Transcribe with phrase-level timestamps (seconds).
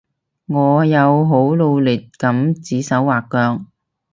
[0.47, 3.67] 我有好努力噉指手劃腳